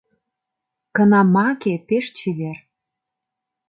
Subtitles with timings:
[0.95, 2.57] -Кына маке пеш чевер.